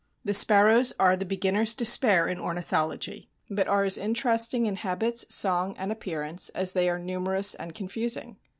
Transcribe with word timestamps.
The 0.25 0.33
sparrows 0.33 0.93
are 0.99 1.15
the 1.15 1.25
beginner's 1.27 1.75
despair 1.75 2.27
in 2.27 2.39
ornithology, 2.39 3.29
but 3.51 3.67
are 3.67 3.83
as 3.83 3.99
interesting 3.99 4.65
in 4.65 4.77
habits, 4.77 5.27
song 5.29 5.75
and 5.77 5.91
appearance 5.91 6.49
as 6.55 6.73
they 6.73 6.89
are 6.89 6.97
numerous 6.97 7.53
and 7.53 7.75
confusing. 7.75 8.37